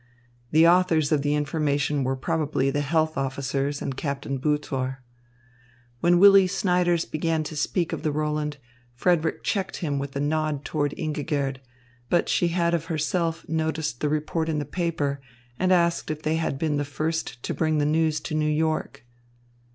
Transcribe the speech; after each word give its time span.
The 0.49 0.67
authors 0.67 1.11
of 1.11 1.21
the 1.21 1.35
information 1.35 2.03
were 2.03 2.15
probably 2.15 2.71
the 2.71 2.81
health 2.81 3.17
officers 3.19 3.83
and 3.83 3.95
Captain 3.95 4.39
Butor. 4.39 4.97
When 5.99 6.17
Willy 6.17 6.47
Snyders 6.47 7.05
began 7.05 7.43
to 7.43 7.55
speak 7.55 7.93
of 7.93 8.01
the 8.01 8.11
Roland, 8.11 8.57
Frederick 8.95 9.43
checked 9.43 9.75
him 9.77 9.99
with 9.99 10.15
a 10.15 10.19
nod 10.19 10.65
toward 10.65 10.95
Ingigerd; 10.97 11.57
but 12.09 12.29
she 12.29 12.47
had 12.47 12.73
of 12.73 12.85
herself 12.85 13.47
noticed 13.47 13.99
the 13.99 14.09
report 14.09 14.49
in 14.49 14.57
the 14.57 14.65
paper 14.65 15.21
and 15.59 15.71
asked 15.71 16.09
if 16.09 16.23
they 16.23 16.37
had 16.37 16.57
been 16.57 16.77
the 16.77 16.83
first 16.83 17.43
to 17.43 17.53
bring 17.53 17.77
the 17.77 17.85
news 17.85 18.19
to 18.21 18.33
New 18.33 18.49
York. 18.49 19.05